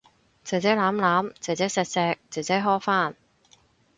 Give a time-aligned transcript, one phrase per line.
[0.43, 3.15] 姐姐攬攬，姐姐錫錫，姐姐呵返